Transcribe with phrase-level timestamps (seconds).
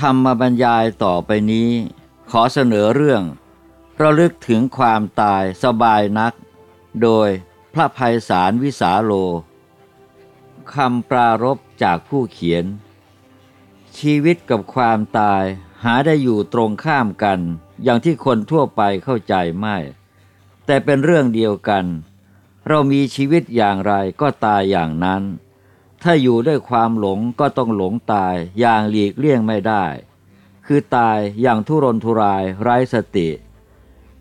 [0.00, 1.70] ธรรมบรรยายต่อไปนี้
[2.30, 3.22] ขอเสนอเรื่อง
[4.00, 6.32] ระลึกถึงความตายสบายนัก
[7.02, 7.28] โดย
[7.74, 9.12] พระภัยสารวิสาโล
[10.74, 12.64] คำปรารบจากผู้เขียน
[13.98, 15.44] ชีวิตกับความตาย
[15.84, 17.40] หาได้อยู่ตรงข้ามกัน
[17.82, 19.76] อย่างที่คนทั่วไปเข้าใจไม่
[20.66, 21.84] แต่เป็นเรื่องเดียวกัน
[22.68, 25.22] เรามีชีวิตอย่างไรก็ตายอย่างนั้น
[26.02, 29.84] ถ้าอยู่ด้วยความหลงก็ต้องหลงตายอย่างหลีกเลี่ยงไม่ได้
[30.66, 33.28] คือตายอย่างทุรนทุรายไร้สติ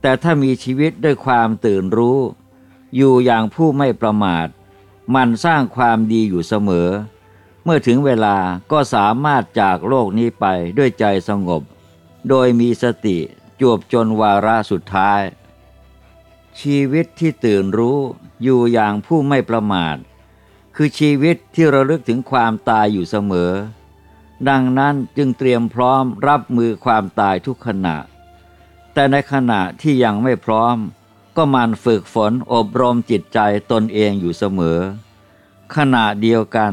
[0.00, 2.18] แต่ถ้ามีชีวิตด้วยความตื่นรู้
[2.96, 4.48] อยู่อย่างผู้ไม่ประมาท
[5.14, 6.88] มันสร้างความดีอยู่เสมอ
[7.64, 8.36] เมื่อถึงเวลา
[8.72, 10.46] ก็สามารถจากโลกนี้ไป
[10.78, 11.62] ด้วยใจสงบ
[12.28, 13.18] โดยมีสติ
[13.60, 15.20] จวบจนวาระสุดท้าย
[16.60, 17.98] ชีวิตที่ตื่นรู้
[18.42, 19.96] อยู่อย่างผู้ไม่ประมาท
[20.76, 23.52] คือชีวิตที่ระลึกถึงความตายอยู่เสมอ
[24.48, 27.96] ดังนั้นจึงเตรียมพร้อมรับมือความตายทุกขณะ
[28.92, 30.76] แต่ในขณะที่ยังไม่พร้อม
[31.36, 33.38] ก็มันฝึกฝนอบรมจิตใจ
[33.72, 34.78] ตนเองอยู่เสมอ
[35.76, 36.72] ขณะเดียวกัน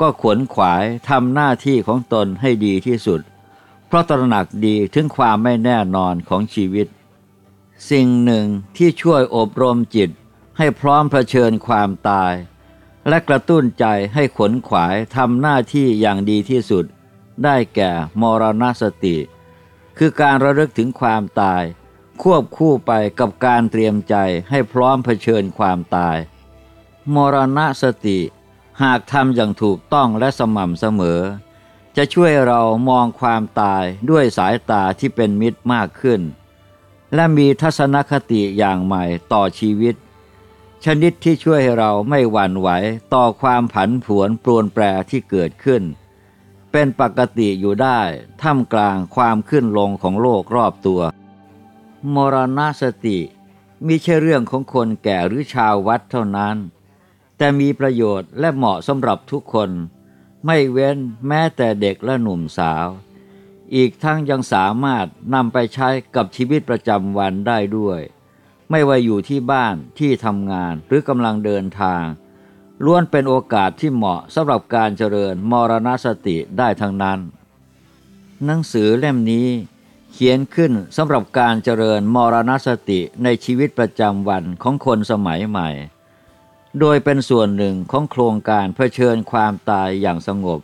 [0.00, 3.20] ก็ขวนขวายทำหน้าที่ของตนให้ดีที่สุด
[3.86, 6.86] เพราะตระหนักดีถึงความไม่แน่นอนของชีวิต
[7.90, 10.10] สิ่งหนึ่งที่ช่วยอบรมจิต
[10.58, 12.32] ให้พร้อมเผชิญความตาย
[13.08, 16.84] และกระตุ้นใจให้ขนขวายทำหน้าที่อย่างดีที่สุด
[17.44, 19.16] ได้แก่มรณสติ
[19.98, 21.62] คือการระลึกถึงความตาย
[22.22, 24.14] ควบคู่ไปกับการเตรียมใจ
[24.50, 26.16] ให้พร้อมเผชิญความตาย
[27.14, 28.18] มรณสติ
[28.82, 31.20] หากทำอย่างถูกต้องและสม่ำเสมอ
[31.96, 36.20] จะช่วยเรามองความตายด้วยสายตาที่เป็นมิตรมากขึ้น
[37.14, 39.94] และมีทัศนคติอย่างใหม่ต่อชีวิต
[40.84, 42.68] ชนิดที่ช่วยให้เราไม่หวั่นไหว
[43.14, 45.82] ต่อความผันผวนปรวนแปรที่เกิดขึ้น
[46.72, 48.00] เป็นปกติอยู่ได้
[48.42, 51.02] ท่ามกลางความขึ้นลงของโลกรอบตัว
[52.14, 53.18] มรณสติ
[53.86, 56.56] มิใช่เรื่องของคนแก่หรือชาววัดเท่านั้น
[57.36, 59.70] แต่มีประโยชน์และเหมาะสำหรับทุกคน
[60.46, 60.96] ไม่เว้น
[61.28, 62.86] แม้แต่เด็กและหนุ่มสาว
[63.74, 68.00] อีกทั้งยังสามารถนำไปใช้กับชีวิตประจำวันได้ด้วย
[68.70, 72.02] ไม่ว่าอยู่ที่บ้านที่ทำงานหรือกำลังเดินทาง
[72.84, 77.18] ล้วนเป็นโอกาสที่เหมาะสำหรับการเจริญมรณสติได้ทั้งนั้น
[78.44, 79.48] หนังสือเล่มนี้
[80.12, 85.68] เขียนขึ้นสำหรับการเจริญมรณสติในชีวิตประจำวันของคนสมัยใหม่
[86.80, 90.60] โดยเป็นส่วนหนึ่งของโครงการเผชิญความตายอย่างสงบ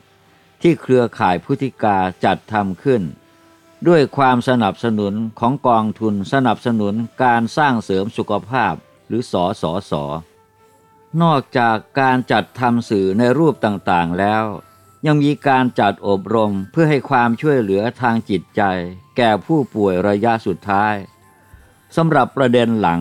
[0.62, 3.02] ที่เครือข่ายพุทธิกาจัดทำขึ้น
[3.88, 8.74] ด้วยความสนับสนุนของกองทุนสนับสนุนการสร้างเสริมสุขภาพ
[9.06, 10.04] หรือสอสอสอ
[11.22, 14.44] นอกจากการจัดทำสื่อในรูปต่างๆแล้ว
[15.06, 18.62] ยังมีการจัดอบรมเพื่อให้ความช่วยเหลือทางจิตใจ
[19.16, 20.94] แก่ผู้ป่วยระยะสุดท้าย
[21.96, 23.00] สำหรับประเด็นหลัง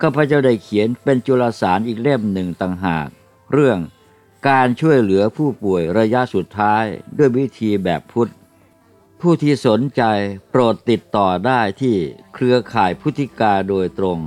[0.00, 3.08] ข้าพเจ้าได้เขียนเป็นจุลสารอีกเล่มหนึ่งต่างหาก
[3.52, 3.78] เรื่อง
[4.48, 6.84] การช่วยเหลือผู้ป่วยระยะสุดท้าย
[7.18, 8.32] ด้วยวิธีแบบพุทธ
[9.26, 10.02] ผู้ที่สนใจ
[10.50, 11.96] โปรดติดต่อได้ที่
[12.34, 14.18] เครือข่ายพุทธิกาโดยตรง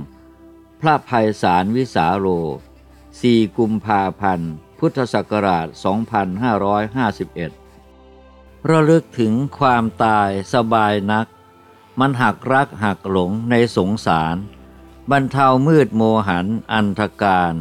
[0.80, 2.26] พระภัยสารวิสาโร
[2.92, 5.66] 4 กุมภาพันธ์ พุทธศักราช
[7.78, 11.26] 2551 ระลึกถึงความตายสบายนัก
[12.00, 14.36] มันหักรักหักหลงในสงสาร
[15.10, 17.52] บรรเทามืดโมหันอันธการ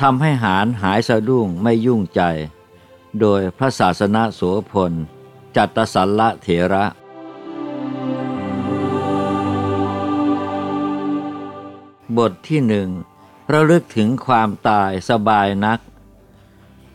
[0.00, 2.22] ทำให้หารหายสะดุ้งไม่ยุ่งใจ
[3.20, 4.40] โดยพระศาสนาโส
[4.72, 4.94] พล
[5.56, 6.84] จัตสัลละเถระ
[12.18, 12.88] บทที่หนึ่ง
[13.52, 15.80] ระลึกถึงความตายสบายนัก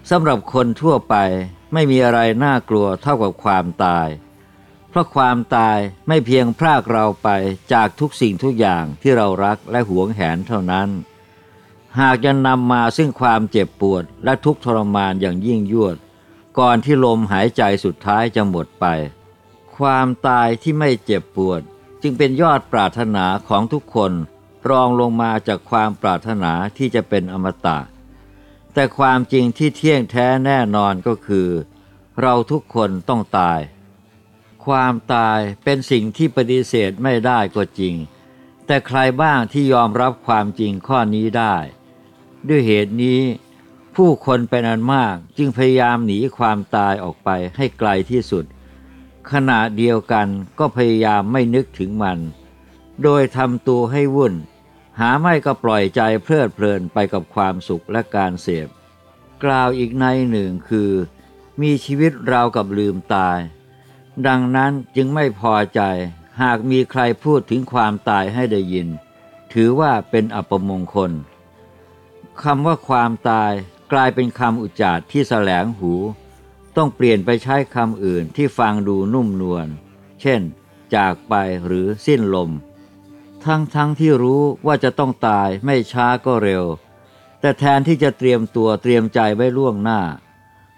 [0.10, 1.16] สำหรับคนทั่วไป
[1.74, 4.08] ไม่มีอะไรน่ากลัวเท่ากับความตาย
[4.90, 5.78] เพราะความตาย
[6.08, 7.30] ไม่เพียงพรากเราไป
[7.74, 10.90] จากทุกสิ่งทุกอย่างที่เรารักและหวงแหนเท่านั้น
[12.00, 15.96] หากจะนำมาซึ่งความเจ็บปวดและทุกทรมานอย่างยิ่งยวด
[16.60, 18.86] ก่อนที่ลมหายใจสุดท้ายจะหมดไป
[19.78, 21.62] ความตายที่ไม่เจ็บปวด
[22.02, 24.12] จึงเป็นยอดปรารถนาของทุกคน
[24.70, 27.80] รองลงมาจากความปรารถนาที่จะเป็นอมตะ
[28.74, 31.50] แต่ความจริงที่เที่ยงแท้แน่นอนก็คือ
[32.22, 33.60] เราทุกคนต้องตาย
[34.66, 37.96] ความตายเป็นสิ่งที่ปฏิเสธไม่ได้ก็จริง
[38.66, 41.56] แต่ใครบ้างที่ยอมรับความจริงข้อนี้ได้
[42.48, 43.22] ด้วยเหตุนี้
[43.96, 48.46] ผู้คนเป็นอันมากจึงพยายามหนีความตายออกไปให้ไกลที่สุด
[49.32, 50.28] ขณะเดียวกัน
[50.60, 52.20] ก็พยายามไม่นึกถึงมัน
[53.04, 54.34] โดยทำตัวให้วุ่น
[55.00, 58.68] หาไม่ก็ปล่อยใจเพลิดเพลินไปกับความสุขและการเสพ
[59.44, 60.92] กล่าวอีกในหนึ่งคือ
[61.62, 63.40] มีชีวิตราวกับลืมตาย
[64.28, 65.82] ดังนั้นจึงไม่พอใจ
[66.42, 68.88] หากมีใครพูดถึงความตายให้ได้ยิน
[69.54, 71.12] ถือว่าเป็นอัปมงคล
[72.42, 73.54] คำว่าความตาย
[73.92, 75.94] กลายเป็นคำอุจจาร์ที่แสลงหู
[76.78, 79.68] ต้องเปลี่ยนไปใช้คำอื่นที่ฟังดูนุ่มนวล
[80.22, 80.42] เช่น
[80.96, 81.34] จากไป
[81.66, 82.52] หรือสิ้นลม
[83.46, 86.64] ทั้งทั้งที่รู้ว่าจะต้องตายไม่ช้าก็เร็ว
[87.40, 90.02] แต่แทนที่จะเตรียมตัวเตรียมใจไว้ล่วงหน้า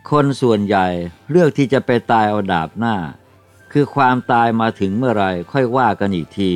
[0.10, 0.88] คนส่วนใหญ่
[1.30, 2.96] เลือกที่จะไปตายเอาดาบหน้า
[3.72, 6.52] คือความตายมาถึงเมื่อไรค่อยว่ากันอีกที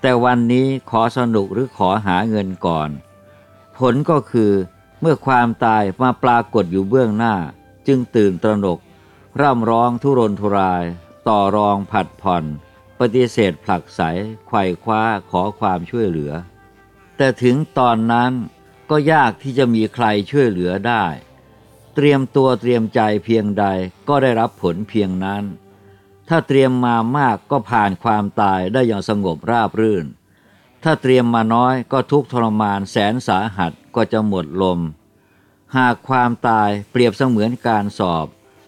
[0.00, 2.90] แต่วันนี้ขอสนุกหรือขอหาเงินก่อน
[3.78, 4.52] ผลก็คือ
[5.00, 7.34] เมื่อความตายมาปรากฏอยู่เบื้องหน้า
[7.86, 8.78] จึงตื่นตระหนก
[9.40, 10.84] ร่ำร้องทุรนทุราย
[11.28, 12.44] ต่อรองผัดผ่อน
[12.98, 14.00] ปฏิเสธผลักไส
[14.46, 16.32] ไขว่คว้าขอความช่วยเหลือ
[17.16, 18.32] แต่ถึงตอนนั้น
[18.90, 21.04] ก็ยากที่จะมีใครช่วยเหลือได้
[21.94, 23.64] เตรียมตัวเตรียมใจเพียงใด
[24.08, 25.44] ก็ได้รับผลเพียงนั้น
[26.28, 30.06] ถ้าเตรียมมามากก็ผ่านความตายได้อย่างสงบราบรื่น
[30.82, 34.80] ถ้าเตรียมมาน้อยก็ทุกทรมานแสนสาหัส ก็จะหมดลม
[35.76, 38.26] หากความตายเปรียบเสมือนการสอบ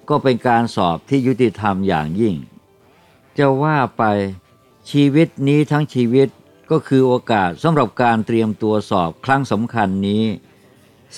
[0.08, 2.34] ก็เป็นการสอบที่ยุติธรรมอย่างยิ่ง
[3.38, 4.02] จะว่าไป
[4.90, 6.28] ชีวิตนี้ทั้งชีวิต
[6.70, 10.24] ก็คือโอกาสสำหรับการเตรียมตัวสอบครั้งสำคัญนี้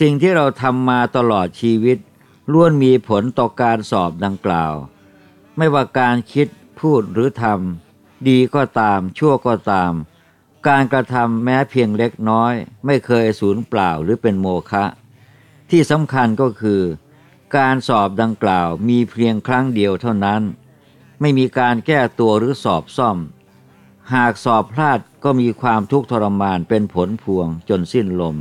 [0.01, 1.99] สิ่งที่เราทำมาตลอดชีวิต
[2.53, 4.75] ล้วนมีผลต่อการสอบดังกล่าว
[5.57, 6.49] ไม่ว่าการคิด
[6.81, 9.93] พูดหรือทำดีก็ตามชั่วก็ตาม
[10.69, 12.55] การกระทำแม้เพียงเล็กน้อย
[12.87, 14.85] ไม่เคยสูญเปล่าหรือเป็นโมฆะ
[15.71, 16.83] ที่สำคัญก็คือ
[17.57, 20.43] การสอบดังกล่าวมีเพียงครั้งเดียวเท่านั้น
[21.21, 23.19] ไม่มีการแก้ตัวหรือสอบซ่อม
[24.15, 28.37] หากสอบพลาดก็มีความทุกข์ทรมานเป็นผลพวงจนสิ้นลม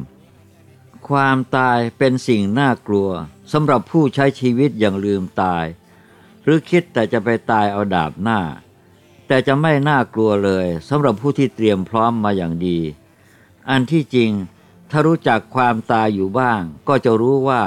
[1.09, 3.09] ความตายเป็นสิ่งน่ากลัว
[3.51, 5.65] สำหรับผู้ใช้ชีวิตอย่างลืมตาย
[6.43, 8.39] หรือคิดแต่จะไปตายเอาดาบหน้า
[9.31, 12.79] แต่จะไม่น่ากลัวเลยสำหรับผู้ที่เตรียมพร้อมมาอย่างดี
[13.69, 14.31] อันที่จริง
[14.89, 17.63] ถ้ารู้จักความตายอยู่บ้าง ก็จะรู้ว่า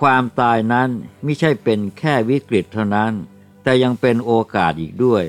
[0.00, 0.88] ความตายนั้น
[1.22, 3.12] ไม่ใช่เป็นแค่วิกฤตเท่านั้น
[3.62, 5.24] แต่ยังเป็นโอกาสอีกด้วย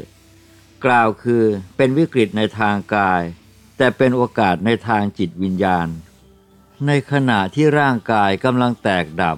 [0.86, 1.44] กล่าวคือ
[1.78, 3.22] เป็นวิกฤตในทางกาย
[3.78, 5.88] แต่เป็นโอกาสในทางจิตวิญญาณ
[6.86, 9.38] ในขณะที่ร่างกายกำลังแตกดับ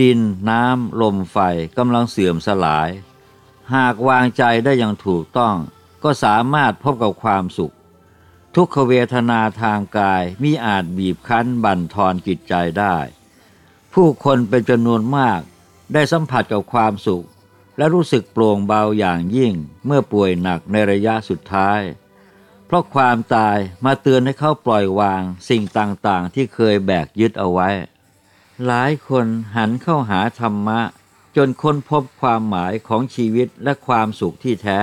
[0.00, 1.38] ดินน้ำลมไฟ
[1.78, 2.88] กำลังเสื่อมสลาย
[3.74, 5.56] หากวางใจได้อย่างถูกต้อง
[6.02, 7.74] ก็สามารถพบกับความสุข
[8.54, 12.96] ทุกขเวทนาทางกายมิอาจบีบคั้นบั่นทอนจิตใจได้
[13.92, 15.40] ผู้คนเป็นจำนวนมาก
[15.92, 17.26] ได้สัมผัสกับความสุข
[17.76, 19.52] และรู้สึกโปร่งเบาอย่างยิ่ง
[19.86, 21.80] เมื่อป่วยหนักในระยะสุดท้าย
[22.66, 27.68] เพราะความตายมาเตือนให้เขาปล่อยวางสิ่งต่างๆ ที่เคยแบกยึดเอาไว้
[28.66, 29.26] หลายคน
[29.56, 30.80] หันเข้าหาธรรมะ
[31.36, 34.80] จนค้นพบความหมายของชีวิตและความสุขที่แท้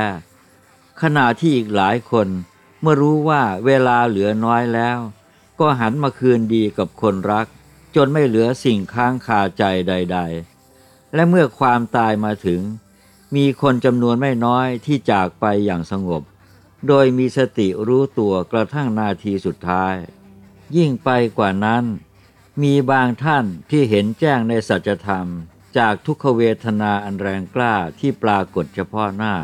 [1.01, 2.27] ขณะที่อีกหลายคน
[2.81, 4.97] เมื่อรู้ว่าเวลาเหลือน้อยแล้ว
[5.59, 7.47] ก็หันมาคืนดีกับคนรัก
[7.95, 10.19] จนไม่เหลือสิ่งค้างคาใจใด
[10.67, 12.61] ๆ และเมื่อความตายมาถึง
[13.35, 16.23] มีคนจำนวนไม่น้อยที่จากไปอย่างสงบ
[16.87, 19.95] โดยมีสติรู้ตัวกระทั่งนาทีสุดท้าย
[20.77, 21.83] ยิ่งไปกว่านั้น
[22.63, 25.27] มีบางท่านที่เห็นแจ้งในสัจธรรม
[25.77, 29.35] จากทุกขเวทนาอันแรงกล้าที่ปรากฏเฉพาะหน้า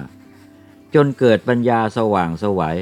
[0.93, 2.79] จนเกิดปัญญาสว่างสวัย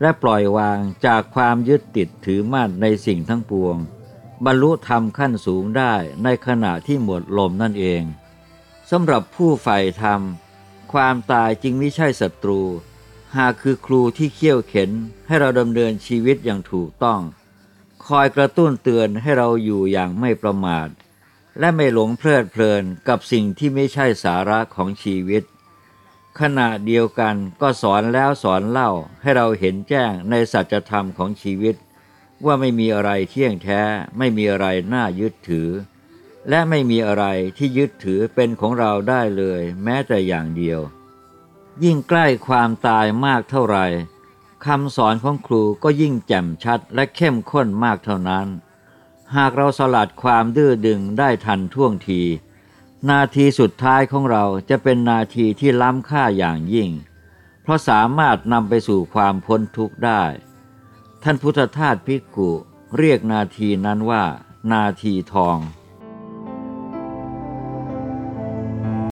[0.00, 3.76] และปล่อยวางจากความยึดติดถือมั่นในสิ่งทั้งปวง
[4.44, 8.02] บรรลุธรรมขั้นสูงได้ในขณะที่หมดลมนั่นเอง
[8.90, 10.20] สำหรับผู้ใฝ่ธรรม
[10.92, 12.60] ความตายจึงไม่ใช่ศัตรู
[13.36, 14.90] หากคือครูที่เขี่ยวเข็น
[15.26, 17.20] ให้เราดำเนินชีวิตอย่างถูกต้อง
[18.06, 20.88] คอยกระตุ้นเตือนให้เราอยู่อย่างไม่ประมาท
[21.58, 25.42] และไม่หลงเพลิดเพลินกับสิ่งที่ไม่ใช่สาระของชีวิต
[26.40, 28.90] ขณะเดียวกันก็สอนแล้วสอนเล่า
[29.22, 31.76] ให้เราเห็นแจ้งในสัจธรรมของชีวิต
[32.44, 33.80] ว่าไม่มีอะไรเที่ยงแท้
[34.18, 35.68] ไม่มีอะไรน่ายึดถือ
[36.48, 37.24] และไม่มีอะไร
[37.56, 40.80] ที่ยึดถือเป็นของเราได้เลย แม้แต่อย่างเดียว
[41.84, 43.86] ยิ่งใกล้ความตายมากเท่าไหร่
[44.66, 48.46] คำสอนของครูก็ยิ่งแจ่มชัดและเข้มข้นมากเท่านั้น
[49.36, 52.22] หากเราสลัดความดื้อดึงได้ทันท่วงที
[53.10, 56.90] นาทีสุดท้ายของเราจะเป็นนาทีที่ล้ำค่าอย่างยิ่ง
[57.62, 60.22] เพราะสามารถนำไปสู่ความพ้นทุกข์ได้
[61.22, 62.50] ท่านพุทธทาสพิกุ
[62.98, 64.24] เรียกนาทีนั้นว่า
[64.72, 65.58] นาทีทอง